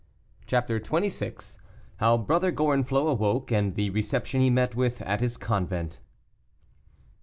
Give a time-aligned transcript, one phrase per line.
[0.47, 1.59] CHAPTER XXVI.
[1.97, 5.99] HOW BROTHER GORENFLOT AWOKE, AND THE RECEPTION HE MET WITH AT HIS CONVENT.